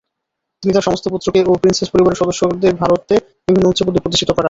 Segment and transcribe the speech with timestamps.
[0.63, 3.15] তিনি তার সমস্ত পুত্রকে ও প্রিন্সেপ পরিবারের সদস্যদের ভারতে
[3.47, 4.39] বিভিন্ন উচ্চপদে প্রতিষ্ঠিত করান।